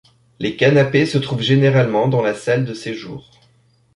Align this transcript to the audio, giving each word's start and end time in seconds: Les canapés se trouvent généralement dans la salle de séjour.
Les 0.39 0.55
canapés 0.55 1.05
se 1.05 1.19
trouvent 1.19 1.43
généralement 1.43 2.07
dans 2.07 2.23
la 2.23 2.33
salle 2.33 2.65
de 2.65 2.73
séjour. 2.73 3.29